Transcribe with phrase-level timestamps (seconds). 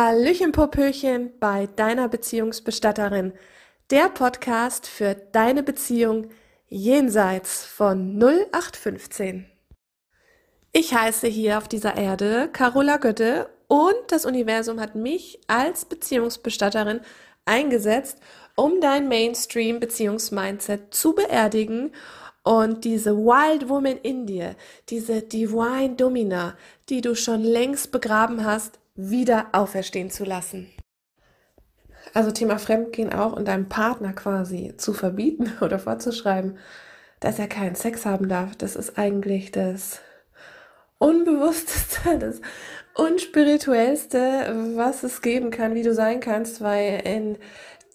[0.00, 3.32] Hallöchen Popöchen bei deiner Beziehungsbestatterin.
[3.90, 6.28] Der Podcast für deine Beziehung
[6.68, 9.46] jenseits von 0815.
[10.70, 17.00] Ich heiße hier auf dieser Erde Carola Götte und das Universum hat mich als Beziehungsbestatterin
[17.44, 18.18] eingesetzt,
[18.54, 21.90] um dein Mainstream-Beziehungsmindset zu beerdigen
[22.44, 24.54] und diese Wild Woman in dir,
[24.90, 26.56] diese Divine Domina,
[26.88, 30.68] die du schon längst begraben hast, wieder auferstehen zu lassen.
[32.14, 36.58] Also Thema Fremdgehen auch und deinem Partner quasi zu verbieten oder vorzuschreiben,
[37.20, 40.00] dass er keinen Sex haben darf, das ist eigentlich das
[40.98, 42.40] Unbewussteste, das
[42.94, 47.38] Unspirituellste, was es geben kann, wie du sein kannst, weil in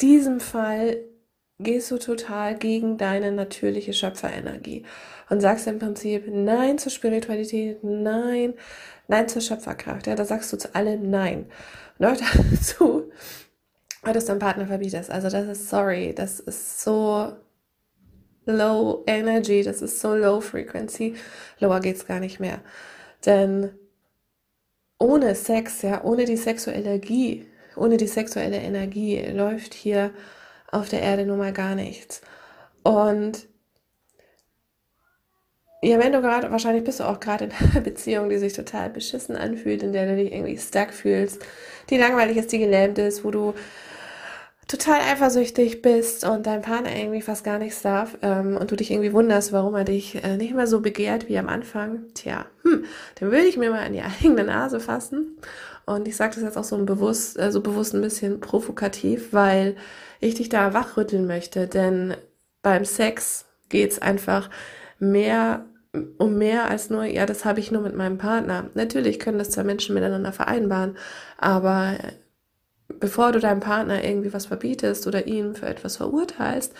[0.01, 0.97] diesem Fall
[1.59, 4.85] gehst du total gegen deine natürliche Schöpferenergie
[5.29, 8.53] und sagst im Prinzip Nein zur Spiritualität, Nein,
[9.07, 10.07] Nein zur Schöpferkraft.
[10.07, 11.45] Ja, da sagst du zu allem Nein.
[11.97, 12.15] Und auch
[12.51, 13.11] dazu,
[14.01, 15.11] weil du es deinem Partner verbietest.
[15.11, 17.33] Also das ist sorry, das ist so
[18.45, 21.15] low energy, das ist so low frequency.
[21.59, 22.59] Lower geht's gar nicht mehr.
[23.25, 23.71] Denn
[24.97, 27.45] ohne Sex, ja, ohne die sexuelle Energie,
[27.75, 30.11] ohne die sexuelle Energie läuft hier
[30.71, 32.21] auf der Erde nun mal gar nichts.
[32.83, 33.47] Und
[35.83, 38.89] ja, wenn du gerade, wahrscheinlich bist du auch gerade in einer Beziehung, die sich total
[38.89, 41.45] beschissen anfühlt, in der du dich irgendwie stuck fühlst,
[41.89, 43.53] die langweilig ist, die gelähmt ist, wo du
[44.67, 48.91] total eifersüchtig bist und dein Partner irgendwie fast gar nichts darf ähm, und du dich
[48.91, 52.85] irgendwie wunderst, warum er dich äh, nicht mehr so begehrt wie am Anfang, tja, hm,
[53.19, 55.37] dann würde ich mir mal an die eigene Nase fassen.
[55.85, 59.75] Und ich sage das jetzt auch so bewusst, äh, so bewusst ein bisschen provokativ, weil
[60.21, 61.67] ich dich da wachrütteln möchte.
[61.67, 62.15] Denn
[62.61, 64.49] beim Sex geht's einfach
[64.97, 65.65] mehr
[66.17, 68.69] um mehr als nur, ja, das habe ich nur mit meinem Partner.
[68.73, 70.97] Natürlich können das zwei Menschen miteinander vereinbaren,
[71.37, 71.97] aber
[72.87, 76.73] bevor du deinem Partner irgendwie was verbietest oder ihn für etwas verurteilst,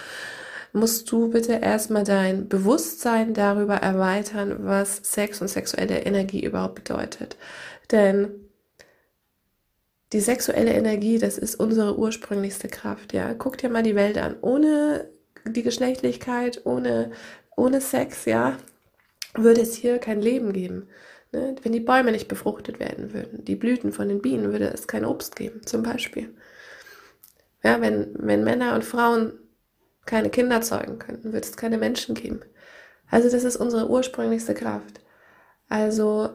[0.74, 7.38] musst du bitte erstmal dein Bewusstsein darüber erweitern, was Sex und sexuelle Energie überhaupt bedeutet.
[7.92, 8.32] Denn
[10.12, 13.34] die sexuelle Energie, das ist unsere ursprünglichste Kraft, ja.
[13.36, 14.36] Guck dir mal die Welt an.
[14.42, 15.10] Ohne
[15.46, 17.12] die Geschlechtlichkeit, ohne,
[17.56, 18.58] ohne Sex, ja,
[19.34, 20.88] würde es hier kein Leben geben.
[21.32, 21.56] Ne?
[21.62, 25.06] Wenn die Bäume nicht befruchtet werden würden, die Blüten von den Bienen, würde es kein
[25.06, 26.34] Obst geben, zum Beispiel.
[27.64, 29.34] Ja, wenn, wenn Männer und Frauen
[30.06, 32.42] keine Kinder zeugen könnten, würde es keine Menschen geben.
[33.10, 35.02] Also das ist unsere ursprünglichste Kraft.
[35.70, 36.30] Also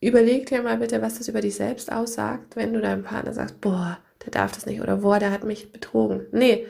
[0.00, 3.60] überleg dir mal bitte, was das über dich selbst aussagt, wenn du deinem Partner sagst,
[3.60, 6.26] boah, der darf das nicht oder boah, der hat mich betrogen.
[6.32, 6.66] Nee,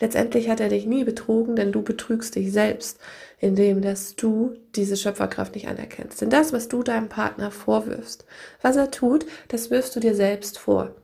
[0.00, 2.98] letztendlich hat er dich nie betrogen, denn du betrügst dich selbst,
[3.38, 6.20] indem dass du diese Schöpferkraft nicht anerkennst.
[6.20, 8.24] Denn das, was du deinem Partner vorwirfst,
[8.62, 10.94] was er tut, das wirfst du dir selbst vor.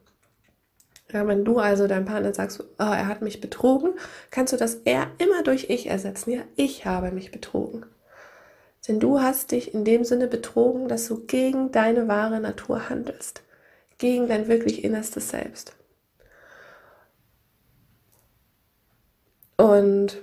[1.13, 3.93] Ja, wenn du also deinem Partner sagst, oh, er hat mich betrogen,
[4.31, 6.31] kannst du das eher immer durch ich ersetzen.
[6.31, 7.85] Ja, ich habe mich betrogen.
[8.89, 13.43] Denn du hast dich in dem Sinne betrogen, dass du gegen deine wahre Natur handelst,
[13.99, 15.77] gegen dein wirklich innerstes Selbst.
[19.57, 20.19] Und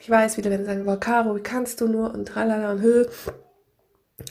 [0.00, 3.06] ich weiß, wieder sie sagen, wow, Caro, wie kannst du nur und tralala und hö.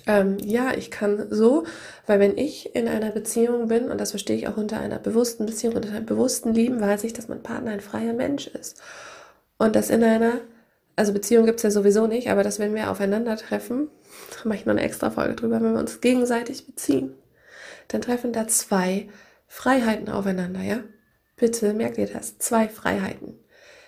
[0.07, 1.65] Ähm, ja, ich kann so,
[2.05, 5.45] weil wenn ich in einer Beziehung bin, und das verstehe ich auch unter einer bewussten
[5.45, 8.81] Beziehung, unter einem bewussten Lieben, weiß ich, dass mein Partner ein freier Mensch ist.
[9.57, 10.41] Und dass in einer
[10.95, 13.89] also Beziehung gibt es ja sowieso nicht, aber dass wenn wir aufeinandertreffen,
[14.31, 17.15] da mache ich noch eine extra Folge drüber, wenn wir uns gegenseitig beziehen,
[17.87, 19.09] dann treffen da zwei
[19.47, 20.79] Freiheiten aufeinander, ja?
[21.35, 23.39] Bitte merkt ihr das, zwei Freiheiten.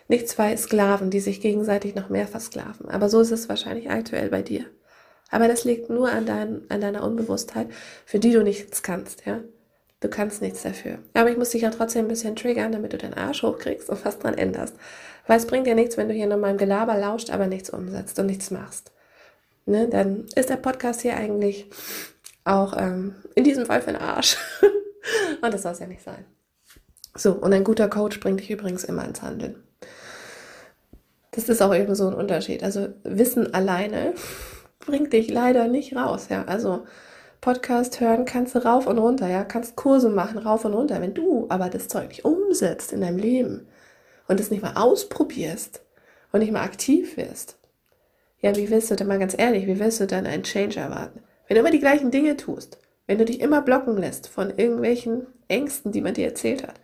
[0.08, 2.90] Nicht zwei Sklaven, die sich gegenseitig noch mehr versklaven.
[2.90, 4.66] Aber so ist es wahrscheinlich aktuell bei dir.
[5.32, 7.68] Aber das liegt nur an, dein, an deiner Unbewusstheit,
[8.06, 9.42] für die du nichts kannst, ja?
[10.02, 11.00] Du kannst nichts dafür.
[11.14, 14.06] Aber ich muss dich ja trotzdem ein bisschen triggern, damit du deinen Arsch hochkriegst und
[14.06, 14.76] was dran änderst.
[15.26, 18.20] Weil es bringt dir nichts, wenn du hier nur meinem Gelaber lauscht, aber nichts umsetzt
[18.20, 18.92] und nichts machst.
[19.66, 19.88] Ne?
[19.88, 21.68] Dann ist der Podcast hier eigentlich
[22.44, 24.38] auch ähm, in diesem Fall für den Arsch.
[25.42, 26.26] und das soll es ja nicht sein.
[27.16, 29.65] So, und ein guter Coach bringt dich übrigens immer ins Handeln.
[31.36, 32.64] Das ist auch eben so ein Unterschied.
[32.64, 34.14] Also Wissen alleine
[34.80, 36.28] bringt dich leider nicht raus.
[36.30, 36.86] Ja, also
[37.42, 41.02] Podcast hören kannst du rauf und runter, ja, kannst Kurse machen, rauf und runter.
[41.02, 43.68] Wenn du aber das Zeug nicht umsetzt in deinem Leben
[44.28, 45.84] und es nicht mal ausprobierst
[46.32, 47.58] und nicht mal aktiv wirst,
[48.40, 51.22] ja, wie willst du denn mal ganz ehrlich, wie willst du dann einen Change erwarten?
[51.48, 55.28] Wenn du immer die gleichen Dinge tust, wenn du dich immer blocken lässt von irgendwelchen
[55.48, 56.76] Ängsten, die man dir erzählt hat,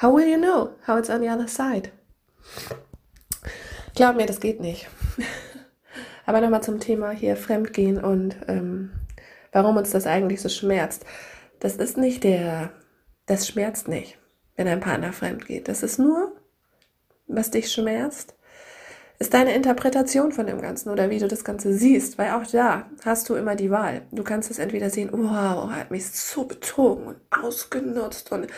[0.00, 1.90] how will you know how it's on the other side?
[3.94, 4.88] Glaub mir, das geht nicht.
[6.26, 8.90] Aber nochmal zum Thema hier Fremdgehen und ähm,
[9.52, 11.04] warum uns das eigentlich so schmerzt.
[11.60, 12.72] das ist nicht der,
[13.26, 14.18] das schmerzt nicht,
[14.56, 15.68] wenn ein Partner fremd geht.
[15.68, 16.32] Das ist nur,
[17.26, 18.34] was dich schmerzt,
[19.20, 22.90] ist deine Interpretation von dem Ganzen oder wie du das Ganze siehst, weil auch da
[23.04, 24.02] hast du immer die Wahl.
[24.10, 28.48] Du kannst es entweder sehen, wow, er hat mich so betrogen und ausgenutzt und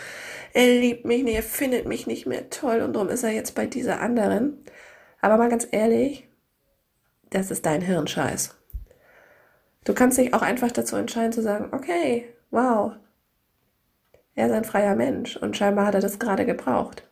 [0.55, 3.55] er liebt mich nicht, er findet mich nicht mehr toll und darum ist er jetzt
[3.55, 4.65] bei dieser anderen.
[5.20, 6.28] Aber mal ganz ehrlich,
[7.30, 8.54] das ist dein Hirnscheiß.
[9.84, 12.92] Du kannst dich auch einfach dazu entscheiden zu sagen, okay, wow,
[14.34, 17.04] er ist ein freier Mensch und scheinbar hat er das gerade gebraucht.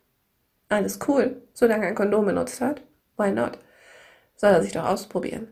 [0.69, 2.83] Alles cool, solange er ein Kondom benutzt hat.
[3.17, 3.59] Why not?
[4.37, 5.49] Soll er sich doch ausprobieren.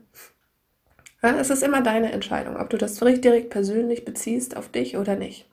[1.21, 5.15] Ja, es ist immer deine Entscheidung, ob du das direkt persönlich beziehst auf dich oder
[5.15, 5.47] nicht.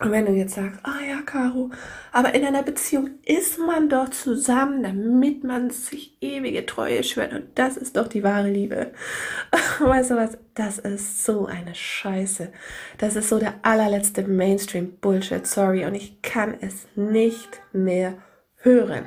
[0.00, 1.70] Und wenn du jetzt sagst, ah ja, Caro,
[2.12, 7.32] aber in einer Beziehung ist man doch zusammen, damit man sich ewige Treue schwört.
[7.32, 8.92] Und das ist doch die wahre Liebe.
[9.80, 10.38] Weißt du was?
[10.54, 12.52] Das ist so eine Scheiße.
[12.98, 15.84] Das ist so der allerletzte Mainstream-Bullshit, sorry.
[15.84, 18.14] Und ich kann es nicht mehr
[18.62, 19.04] hören.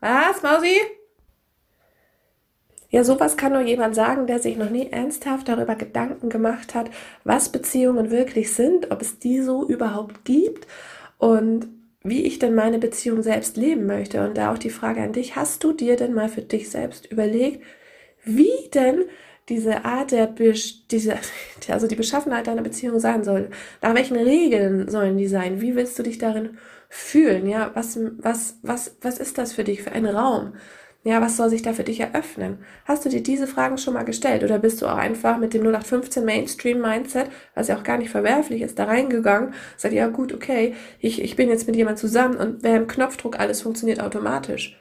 [0.00, 0.97] Was, Mausi?
[2.90, 6.90] Ja, sowas kann nur jemand sagen, der sich noch nie ernsthaft darüber Gedanken gemacht hat,
[7.22, 10.66] was Beziehungen wirklich sind, ob es die so überhaupt gibt
[11.18, 11.68] und
[12.02, 14.26] wie ich denn meine Beziehung selbst leben möchte.
[14.26, 17.10] Und da auch die Frage an dich, hast du dir denn mal für dich selbst
[17.10, 17.62] überlegt,
[18.24, 19.04] wie denn
[19.50, 20.26] diese Art der,
[20.90, 21.16] diese,
[21.68, 23.50] also die Beschaffenheit deiner Beziehung sein soll?
[23.82, 25.60] Nach welchen Regeln sollen die sein?
[25.60, 26.56] Wie willst du dich darin
[26.88, 27.46] fühlen?
[27.46, 30.54] Ja, was, was, was, was ist das für dich für ein Raum?
[31.08, 32.58] Ja, was soll sich da für dich eröffnen?
[32.84, 35.62] Hast du dir diese Fragen schon mal gestellt oder bist du auch einfach mit dem
[35.62, 40.34] 0815 Mainstream Mindset, was ja auch gar nicht verwerflich ist, da reingegangen, sagt, ja gut,
[40.34, 44.78] okay, ich, ich bin jetzt mit jemand zusammen und wer im Knopfdruck alles funktioniert automatisch.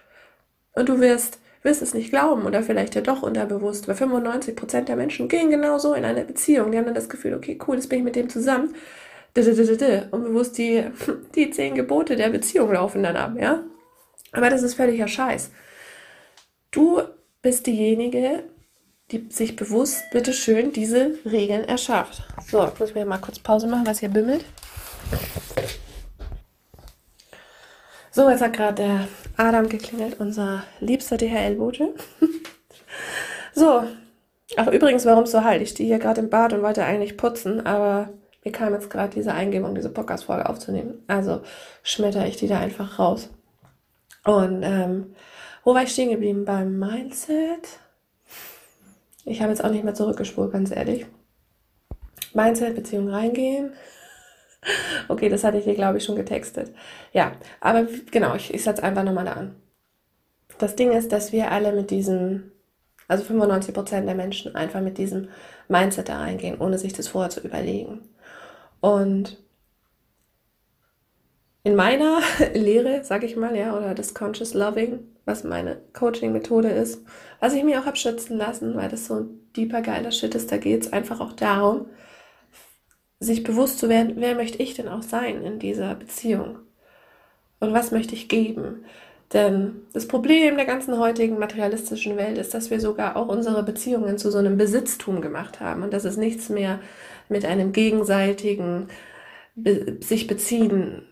[0.74, 4.90] Und du wirst, wirst es nicht glauben oder vielleicht ja doch unterbewusst, weil 95 Prozent
[4.90, 6.74] der Menschen gehen genauso in eine Beziehung.
[6.74, 8.76] Die haben dann das Gefühl, okay, cool, jetzt bin ich mit dem zusammen.
[10.12, 10.84] Und bewusst die,
[11.36, 13.64] die zehn Gebote der Beziehung laufen dann ab, ja?
[14.34, 15.52] Aber das ist völliger Scheiß.
[16.78, 17.02] Du
[17.42, 18.44] bist diejenige,
[19.10, 22.22] die sich bewusst, bitteschön, diese Regeln erschafft.
[22.52, 24.46] So, ich muss mir mal kurz Pause machen, was hier bimmelt.
[28.12, 29.08] So, jetzt hat gerade der
[29.38, 31.96] Adam geklingelt, unser liebster DHL-Bote.
[33.56, 33.82] so,
[34.56, 35.64] ach übrigens, warum so halt?
[35.64, 38.10] Ich stehe hier gerade im Bad und wollte eigentlich putzen, aber
[38.46, 41.04] mir kam jetzt gerade diese Eingebung, diese Podcast-Folge aufzunehmen.
[41.08, 41.42] Also
[41.82, 43.32] schmetter ich die da einfach raus.
[44.26, 45.16] Und ähm,
[45.68, 46.46] wo war ich stehen geblieben?
[46.46, 47.82] Beim Mindset.
[49.26, 51.06] Ich habe jetzt auch nicht mehr zurückgespult, ganz ehrlich.
[52.34, 53.74] Mindset, Beziehung reingehen.
[55.08, 56.74] Okay, das hatte ich hier, glaube ich, schon getextet.
[57.14, 59.56] Ja, aber genau, ich, ich setze einfach nochmal da an.
[60.58, 62.52] Das Ding ist, dass wir alle mit diesem,
[63.08, 65.30] also 95% der Menschen einfach mit diesem
[65.70, 68.10] Mindset da reingehen, ohne sich das vorher zu überlegen.
[68.82, 69.38] Und
[71.64, 72.20] in meiner
[72.54, 77.04] Lehre, sag ich mal, ja, oder das Conscious Loving, was meine Coaching-Methode ist,
[77.40, 80.52] was ich mir auch habe schützen lassen, weil das so ein deeper, geiler Shit ist.
[80.52, 81.88] Da geht es einfach auch darum,
[83.20, 86.60] sich bewusst zu werden, wer möchte ich denn auch sein in dieser Beziehung?
[87.60, 88.86] Und was möchte ich geben?
[89.34, 94.18] Denn das Problem der ganzen heutigen materialistischen Welt ist, dass wir sogar auch unsere Beziehungen
[94.18, 96.80] zu so einem Besitztum gemacht haben und dass es nichts mehr
[97.28, 98.88] mit einem gegenseitigen
[99.56, 101.04] Be sich beziehen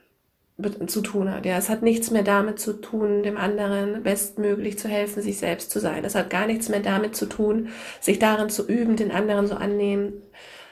[0.87, 1.45] zu tun hat.
[1.45, 5.69] Ja, es hat nichts mehr damit zu tun, dem anderen bestmöglich zu helfen, sich selbst
[5.69, 6.05] zu sein.
[6.05, 9.55] Es hat gar nichts mehr damit zu tun, sich darin zu üben, den anderen so
[9.55, 10.13] annehmen,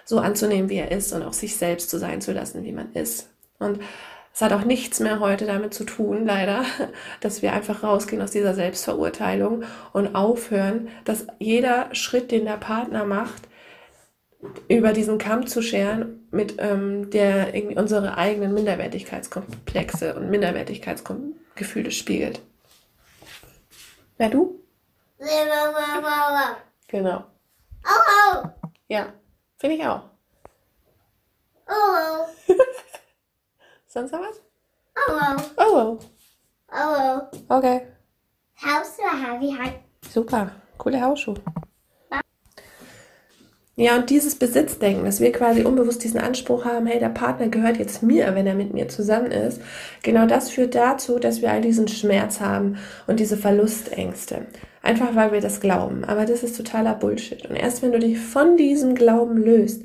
[0.05, 2.93] so anzunehmen, wie er ist und auch sich selbst zu sein zu lassen, wie man
[2.93, 3.29] ist.
[3.59, 3.79] Und
[4.33, 6.63] es hat auch nichts mehr heute damit zu tun, leider,
[7.19, 13.03] dass wir einfach rausgehen aus dieser Selbstverurteilung und aufhören, dass jeder Schritt, den der Partner
[13.03, 13.43] macht,
[14.67, 22.41] über diesen Kamm zu scheren, mit ähm, der irgendwie unsere eigenen Minderwertigkeitskomplexe und Minderwertigkeitsgefühle spiegelt.
[24.17, 24.59] Ja, du?
[26.87, 27.23] Genau.
[27.85, 28.47] Oh, oh.
[28.87, 29.13] Ja,
[29.57, 30.03] finde ich auch.
[31.67, 31.73] Oh,
[32.49, 32.53] oh.
[33.87, 34.41] Sonst noch was?
[34.95, 35.41] Oh, oh.
[35.57, 35.99] Oh, oh.
[36.71, 36.95] Oh,
[37.49, 37.55] oh.
[37.57, 37.87] Okay.
[38.61, 39.75] Hausschuhe habe ich halt.
[40.09, 41.35] Super, coole Hausschuhe.
[43.75, 47.77] Ja, und dieses Besitzdenken, dass wir quasi unbewusst diesen Anspruch haben, hey, der Partner gehört
[47.77, 49.61] jetzt mir, wenn er mit mir zusammen ist,
[50.03, 52.77] genau das führt dazu, dass wir all diesen Schmerz haben
[53.07, 54.45] und diese Verlustängste.
[54.83, 56.03] Einfach weil wir das glauben.
[56.03, 57.49] Aber das ist totaler Bullshit.
[57.49, 59.83] Und erst wenn du dich von diesem Glauben löst,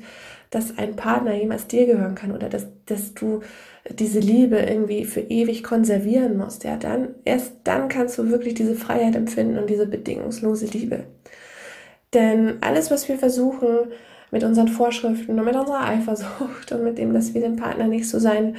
[0.51, 3.41] dass ein Partner jemals dir gehören kann oder dass, dass du
[3.89, 8.75] diese Liebe irgendwie für ewig konservieren musst, ja, dann, erst dann kannst du wirklich diese
[8.75, 11.05] Freiheit empfinden und diese bedingungslose Liebe.
[12.13, 13.91] Denn alles, was wir versuchen,
[14.31, 18.09] mit unseren Vorschriften und mit unserer Eifersucht und mit dem, dass wir den Partner nicht
[18.09, 18.57] so sein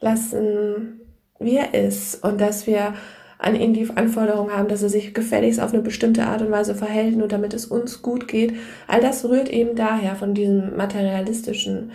[0.00, 1.00] lassen,
[1.38, 2.94] wie er ist und dass wir
[3.38, 6.74] an ihn die Anforderung haben, dass er sich gefälligst auf eine bestimmte Art und Weise
[6.74, 8.54] verhält, nur damit es uns gut geht.
[8.86, 11.92] All das rührt eben daher von diesem materialistischen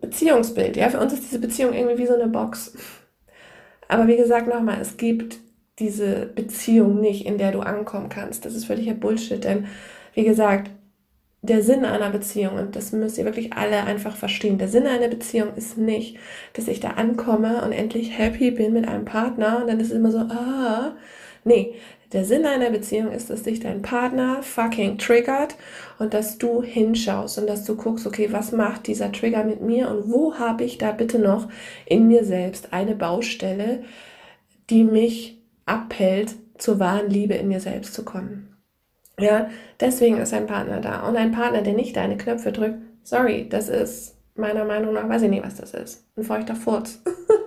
[0.00, 0.76] Beziehungsbild.
[0.76, 2.72] Ja, für uns ist diese Beziehung irgendwie wie so eine Box.
[3.88, 5.38] Aber wie gesagt, nochmal, es gibt
[5.78, 8.44] diese Beziehung nicht, in der du ankommen kannst.
[8.44, 9.66] Das ist völliger Bullshit, denn
[10.14, 10.70] wie gesagt,
[11.42, 15.08] der Sinn einer Beziehung, und das müsst ihr wirklich alle einfach verstehen, der Sinn einer
[15.08, 16.18] Beziehung ist nicht,
[16.52, 19.96] dass ich da ankomme und endlich happy bin mit einem Partner und dann ist es
[19.96, 20.96] immer so, ah,
[21.44, 21.74] nee,
[22.12, 25.54] der Sinn einer Beziehung ist, dass dich dein Partner fucking triggert
[25.98, 29.88] und dass du hinschaust und dass du guckst, okay, was macht dieser Trigger mit mir
[29.88, 31.48] und wo habe ich da bitte noch
[31.86, 33.84] in mir selbst eine Baustelle,
[34.70, 38.49] die mich abhält, zur wahren Liebe in mir selbst zu kommen.
[39.20, 41.06] Ja, deswegen ist ein Partner da.
[41.08, 45.22] Und ein Partner, der nicht deine Knöpfe drückt, sorry, das ist meiner Meinung nach, weiß
[45.22, 46.04] ich nicht, was das ist.
[46.16, 47.02] Ein feuchter Furz.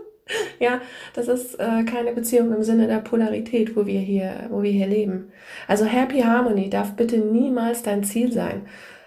[0.60, 0.82] ja,
[1.13, 4.88] das ist äh, keine Beziehung im Sinne der Polarität, wo wir hier, wo wir hier
[4.88, 5.32] leben.
[5.68, 8.63] Also Happy Harmony darf bitte niemals dein Ziel sein.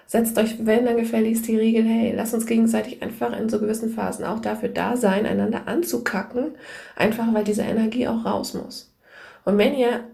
[0.09, 3.91] Setzt euch, wenn dann gefälligst die Regel, hey, lasst uns gegenseitig einfach in so gewissen
[3.91, 6.55] Phasen auch dafür da sein, einander anzukacken,
[6.95, 8.95] einfach weil diese Energie auch raus muss.
[9.45, 10.05] Und wenn ihr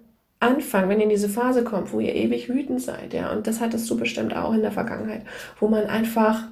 [0.43, 3.61] anfangen, wenn ihr in diese Phase kommt, wo ihr ewig wütend seid, ja, und das
[3.61, 5.23] hattest du bestimmt auch in der Vergangenheit,
[5.61, 6.49] wo man einfach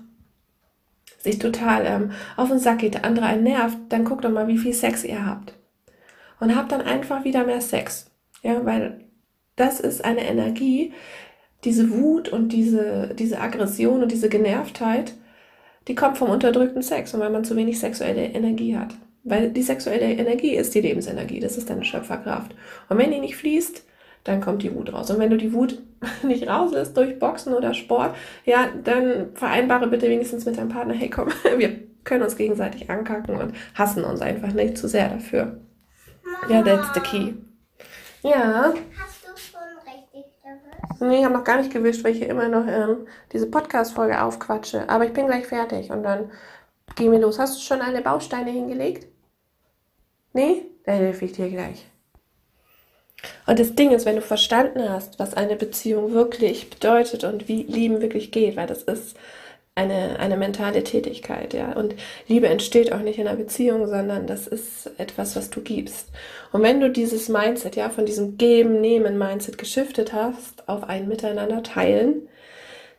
[1.18, 4.48] sich total ähm, auf den Sack geht, der andere einen nervt, dann guckt doch mal,
[4.48, 5.54] wie viel Sex ihr habt.
[6.38, 8.10] Und habt dann einfach wieder mehr Sex.
[8.42, 9.04] Ja, weil
[9.56, 10.94] das ist eine Energie,
[11.64, 15.12] diese Wut und diese, diese Aggression und diese Genervtheit,
[15.88, 18.94] die kommt vom unterdrückten Sex und weil man zu wenig sexuelle Energie hat.
[19.22, 22.54] Weil die sexuelle Energie ist die Lebensenergie, das ist deine Schöpferkraft.
[22.88, 23.84] Und wenn die nicht fließt,
[24.24, 25.10] dann kommt die Wut raus.
[25.10, 25.82] Und wenn du die Wut
[26.22, 31.10] nicht rauslässt durch Boxen oder Sport, ja, dann vereinbare bitte wenigstens mit deinem Partner, hey
[31.10, 35.60] komm, wir können uns gegenseitig ankacken und hassen uns einfach nicht zu sehr dafür.
[36.48, 37.34] Ja, that's the key.
[38.22, 38.72] Ja.
[38.98, 41.00] Hast du schon richtig gewischt?
[41.00, 44.22] Nee, ich habe noch gar nicht gewischt, weil ich hier immer noch ähm, diese Podcast-Folge
[44.22, 44.88] aufquatsche.
[44.88, 46.30] Aber ich bin gleich fertig und dann
[46.96, 47.38] gehen wir los.
[47.38, 49.06] Hast du schon alle Bausteine hingelegt?
[50.32, 50.62] Nee?
[50.84, 51.86] Dann helfe ich dir gleich.
[53.46, 57.64] Und das Ding ist, wenn du verstanden hast, was eine Beziehung wirklich bedeutet und wie
[57.64, 59.16] Lieben wirklich geht, weil das ist
[59.74, 61.72] eine, eine mentale Tätigkeit, ja.
[61.72, 61.94] Und
[62.28, 66.08] Liebe entsteht auch nicht in einer Beziehung, sondern das ist etwas, was du gibst.
[66.52, 72.28] Und wenn du dieses Mindset, ja, von diesem Geben-Nehmen-Mindset geschiftet hast auf ein Miteinander teilen,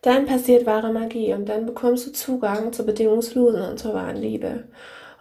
[0.02, 4.66] dann passiert wahre Magie und dann bekommst du Zugang zur bedingungslosen und zur wahren Liebe.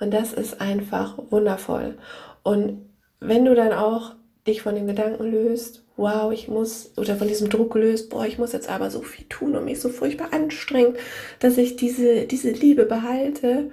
[0.01, 1.99] Und das ist einfach wundervoll.
[2.43, 2.87] Und
[3.21, 4.15] wenn du dann auch
[4.47, 8.39] dich von dem Gedanken löst, wow, ich muss, oder von diesem Druck löst, boah, ich
[8.39, 10.97] muss jetzt aber so viel tun und mich so furchtbar anstrengen,
[11.41, 13.71] dass ich diese, diese Liebe behalte,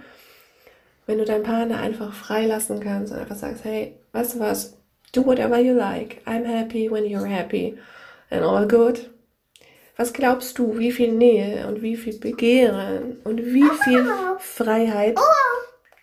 [1.06, 4.78] wenn du deinen Partner einfach freilassen kannst und einfach sagst, hey, weißt du was,
[5.14, 7.78] do whatever you like, I'm happy when you're happy
[8.30, 9.10] and all good.
[9.98, 14.06] Was glaubst du, wie viel Nähe und wie viel Begehren und wie viel
[14.38, 15.18] Freiheit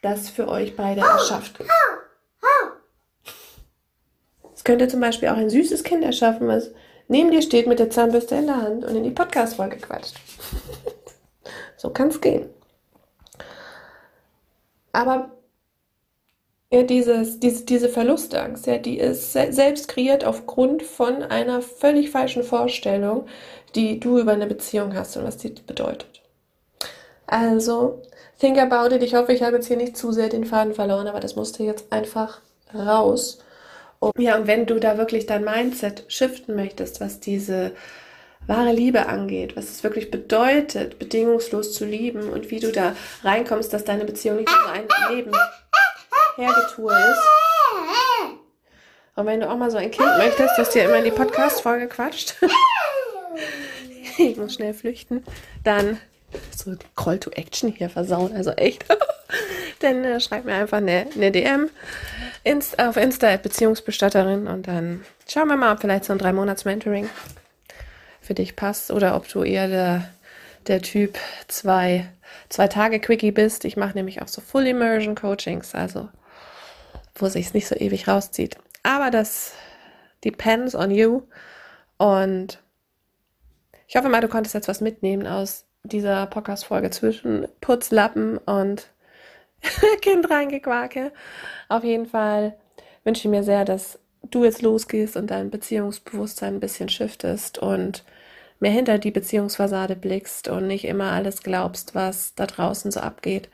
[0.03, 1.61] das für euch beide erschafft?
[4.53, 6.73] Es könnte zum Beispiel auch ein süßes Kind erschaffen, was
[7.07, 10.17] neben dir steht mit der Zahnbürste in der Hand und in die Podcast-Folge quatscht.
[11.77, 12.49] so kann es gehen.
[14.93, 15.31] Aber
[16.75, 22.43] ja, dieses, diese, diese Verlustangst, ja, die ist selbst kreiert aufgrund von einer völlig falschen
[22.43, 23.27] Vorstellung,
[23.77, 26.23] die du über eine Beziehung hast und was die bedeutet.
[27.27, 28.03] Also,
[28.41, 29.03] think about it.
[29.03, 31.63] Ich hoffe, ich habe jetzt hier nicht zu sehr den Faden verloren, aber das musste
[31.63, 32.41] jetzt einfach
[32.75, 33.39] raus.
[34.01, 37.73] Und, ja, und wenn du da wirklich dein Mindset shiften möchtest, was diese
[38.49, 43.73] wahre Liebe angeht, was es wirklich bedeutet, bedingungslos zu lieben und wie du da reinkommst,
[43.73, 45.33] dass deine Beziehung nicht nur ein Leben
[46.37, 48.35] hergetue ist.
[49.17, 51.87] Und wenn du auch mal so ein Kind möchtest, das dir immer in die Podcast-Folge
[51.87, 52.35] quatscht,
[54.19, 55.25] ich muss schnell flüchten,
[55.63, 56.01] dann
[56.55, 58.85] so Call to Action hier versauen, also echt.
[59.81, 61.71] dann äh, schreib mir einfach eine, eine DM
[62.43, 66.65] Inst auf Insta Beziehungsbestatterin und dann schauen wir mal, ob vielleicht so ein drei Monats
[66.65, 67.09] Mentoring
[68.21, 70.11] für dich passt oder ob du eher der,
[70.67, 72.07] der Typ zwei,
[72.49, 73.65] zwei Tage Quickie bist.
[73.65, 76.09] Ich mache nämlich auch so Full Immersion Coachings, also
[77.15, 78.57] wo sich nicht so ewig rauszieht.
[78.83, 79.53] Aber das
[80.25, 81.23] depends on you
[81.99, 82.61] und
[83.87, 88.89] ich hoffe mal, du konntest jetzt was mitnehmen aus dieser Podcast-Folge zwischen Putzlappen und
[90.01, 91.13] Kind reingequake.
[91.69, 92.57] Auf jeden Fall
[93.05, 93.99] wünsche ich mir sehr, dass
[94.31, 98.05] du jetzt losgehst und dein Beziehungsbewusstsein ein bisschen shiftest und
[98.59, 103.51] mehr hinter die Beziehungsfassade blickst und nicht immer alles glaubst, was da draußen so abgeht,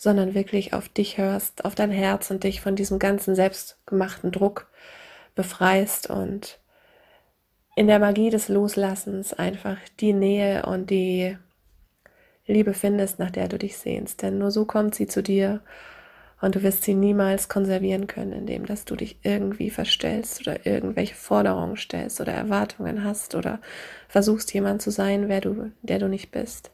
[0.00, 4.66] sondern wirklich auf dich hörst, auf dein Herz und dich von diesem ganzen selbstgemachten Druck
[5.34, 6.58] befreist und
[7.76, 11.36] in der Magie des Loslassens einfach die Nähe und die
[12.46, 14.22] Liebe findest, nach der du dich sehnst.
[14.22, 15.60] Denn nur so kommt sie zu dir
[16.40, 21.14] und du wirst sie niemals konservieren können, indem dass du dich irgendwie verstellst oder irgendwelche
[21.14, 23.60] Forderungen stellst oder Erwartungen hast oder
[24.08, 26.70] versuchst jemand zu sein, wer du, der du nicht bist.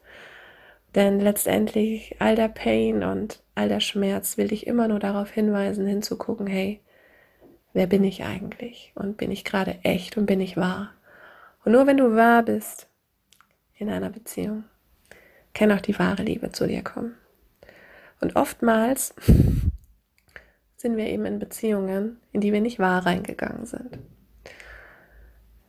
[0.97, 5.85] Denn letztendlich all der Pain und all der Schmerz will dich immer nur darauf hinweisen,
[5.85, 6.81] hinzugucken, hey,
[7.73, 8.93] wer bin ich eigentlich?
[8.95, 10.89] Und bin ich gerade echt und bin ich wahr?
[11.63, 12.87] Und nur wenn du wahr bist
[13.77, 14.63] in einer Beziehung,
[15.53, 17.13] kann auch die wahre Liebe zu dir kommen.
[18.19, 19.13] Und oftmals
[20.77, 23.99] sind wir eben in Beziehungen, in die wir nicht wahr reingegangen sind.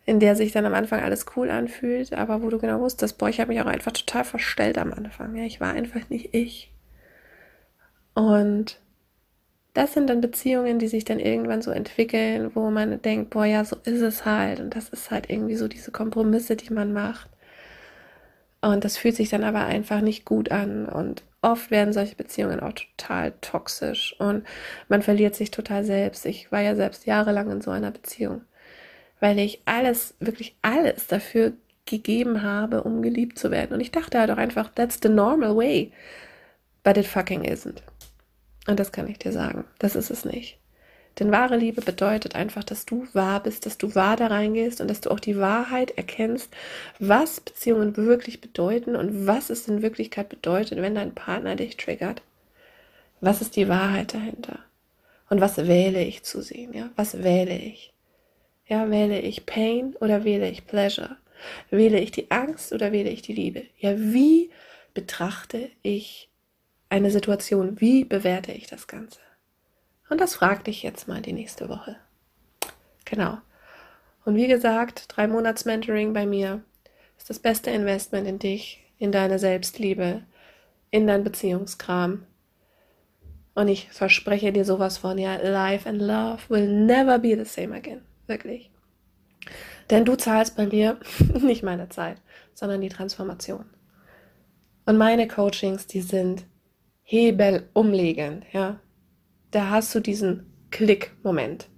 [0.08, 3.28] In der sich dann am Anfang alles cool anfühlt, aber wo du genau wusstest, boah,
[3.28, 5.36] ich habe mich auch einfach total verstellt am Anfang.
[5.36, 6.72] Ja, ich war einfach nicht ich.
[8.14, 8.80] Und
[9.74, 13.66] das sind dann Beziehungen, die sich dann irgendwann so entwickeln, wo man denkt, boah, ja,
[13.66, 14.60] so ist es halt.
[14.60, 17.28] Und das ist halt irgendwie so diese Kompromisse, die man macht.
[18.62, 20.86] Und das fühlt sich dann aber einfach nicht gut an.
[20.86, 24.44] Und oft werden solche Beziehungen auch total toxisch und
[24.88, 26.26] man verliert sich total selbst.
[26.26, 28.42] Ich war ja selbst jahrelang in so einer Beziehung,
[29.20, 31.52] weil ich alles, wirklich alles dafür
[31.86, 33.72] gegeben habe, um geliebt zu werden.
[33.72, 35.92] Und ich dachte halt auch einfach, that's the normal way.
[36.82, 37.82] But it fucking isn't.
[38.66, 39.64] Und das kann ich dir sagen.
[39.78, 40.58] Das ist es nicht.
[41.18, 44.88] Denn wahre Liebe bedeutet einfach, dass du wahr bist, dass du wahr da reingehst und
[44.88, 46.54] dass du auch die Wahrheit erkennst,
[47.00, 52.22] was Beziehungen wirklich bedeuten und was es in Wirklichkeit bedeutet, wenn dein Partner dich triggert.
[53.20, 54.60] Was ist die Wahrheit dahinter?
[55.28, 56.72] Und was wähle ich zu sehen?
[56.72, 57.92] Ja, was wähle ich?
[58.68, 61.16] Ja, wähle ich Pain oder wähle ich Pleasure?
[61.70, 63.64] Wähle ich die Angst oder wähle ich die Liebe?
[63.78, 64.50] Ja, wie
[64.92, 66.30] betrachte ich
[66.90, 67.80] eine Situation?
[67.80, 69.20] Wie bewerte ich das Ganze?
[70.10, 71.96] Und das frag dich jetzt mal die nächste Woche.
[73.04, 73.38] Genau.
[74.24, 76.62] Und wie gesagt, drei Monats Mentoring bei mir
[77.16, 80.22] ist das beste Investment in dich, in deine Selbstliebe,
[80.90, 82.26] in dein Beziehungskram.
[83.54, 87.74] Und ich verspreche dir sowas von, ja, life and love will never be the same
[87.74, 88.02] again.
[88.28, 88.70] Wirklich.
[89.90, 91.00] Denn du zahlst bei mir
[91.40, 92.22] nicht meine Zeit,
[92.54, 93.64] sondern die Transformation.
[94.86, 96.46] Und meine Coachings, die sind
[97.02, 98.78] hebelumlegend, ja
[99.50, 101.68] da hast du diesen Klick-Moment.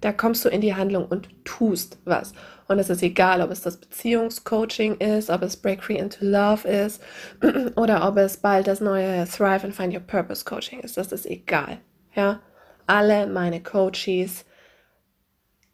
[0.00, 2.32] Da kommst du in die Handlung und tust was.
[2.66, 6.66] Und es ist egal, ob es das Beziehungscoaching ist, ob es Break Free into Love
[6.66, 7.00] ist
[7.76, 10.96] oder ob es bald das neue Thrive and Find Your Purpose Coaching ist.
[10.96, 11.78] Das ist egal.
[12.14, 12.40] Ja,
[12.86, 14.44] alle meine Coaches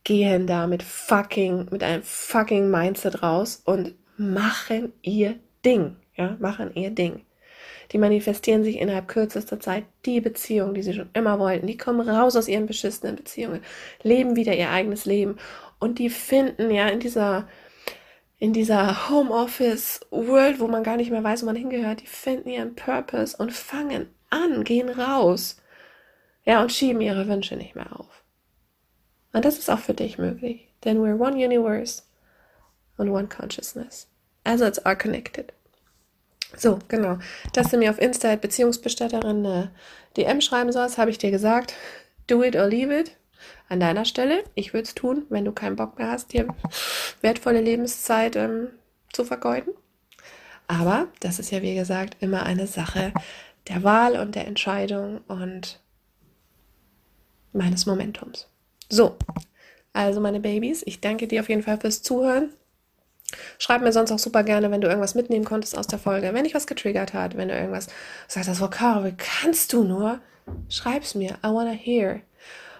[0.04, 5.96] gehen da mit fucking, mit einem fucking Mindset raus und machen ihr Ding.
[6.16, 7.22] Ja, machen ihr Ding
[7.92, 11.66] die manifestieren sich innerhalb kürzester Zeit die Beziehung, die sie schon immer wollten.
[11.66, 13.62] Die kommen raus aus ihren beschissenen Beziehungen,
[14.02, 15.36] leben wieder ihr eigenes Leben
[15.78, 17.48] und die finden ja in dieser
[18.40, 22.50] in dieser Homeoffice World, wo man gar nicht mehr weiß, wo man hingehört, die finden
[22.50, 25.60] ihren Purpose und fangen an, gehen raus.
[26.44, 28.17] Ja, und schieben ihre Wünsche nicht mehr auf.
[29.38, 30.66] Und das ist auch für dich möglich.
[30.82, 32.02] Denn we're one universe
[32.96, 34.08] and one consciousness.
[34.42, 35.52] Also it's all connected.
[36.56, 37.18] So, genau.
[37.52, 39.70] Dass du mir auf Insta Beziehungsbestatterin eine
[40.16, 41.74] DM schreiben sollst, habe ich dir gesagt.
[42.26, 43.12] Do it or leave it.
[43.68, 44.42] An deiner Stelle.
[44.56, 46.48] Ich würde es tun, wenn du keinen Bock mehr hast, dir
[47.20, 48.70] wertvolle Lebenszeit ähm,
[49.12, 49.72] zu vergeuden.
[50.66, 53.12] Aber das ist ja, wie gesagt, immer eine Sache
[53.68, 55.78] der Wahl und der Entscheidung und
[57.52, 58.48] meines Momentums.
[58.88, 59.16] So,
[59.92, 62.50] also meine Babys, ich danke dir auf jeden Fall fürs Zuhören.
[63.58, 66.44] Schreib mir sonst auch super gerne, wenn du irgendwas mitnehmen konntest aus der Folge, wenn
[66.44, 67.88] dich was getriggert hat, wenn du irgendwas
[68.26, 70.20] sagst, das Caro, wie kannst du nur?
[70.70, 71.32] Schreib's mir.
[71.44, 72.20] I wanna hear.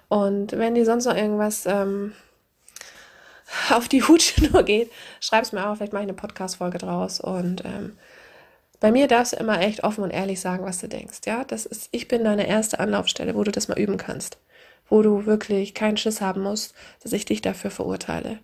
[0.09, 2.15] Und wenn dir sonst noch irgendwas ähm,
[3.71, 4.91] auf die Hutschnur geht,
[5.21, 5.77] schreib's mir auch.
[5.77, 7.21] Vielleicht mache ich eine Podcast-Folge draus.
[7.21, 7.99] Und ähm,
[8.81, 11.21] bei mir darfst du immer echt offen und ehrlich sagen, was du denkst.
[11.27, 14.39] Ja, das ist, ich bin deine erste Anlaufstelle, wo du das mal üben kannst.
[14.89, 18.39] Wo du wirklich keinen Schiss haben musst, dass ich dich dafür verurteile.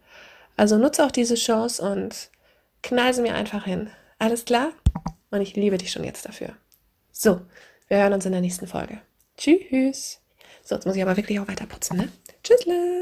[0.57, 2.31] Also nutze auch diese Chance und
[2.83, 3.91] knall sie mir einfach hin.
[4.19, 4.71] Alles klar?
[5.31, 6.51] Und ich liebe dich schon jetzt dafür.
[7.13, 7.41] So,
[7.89, 9.01] wir hören uns in der nächsten Folge.
[9.37, 10.21] Tschüss.
[10.63, 12.09] So, jetzt muss ich aber wirklich auch weiter putzen, ne?
[12.43, 12.95] Tschüssle.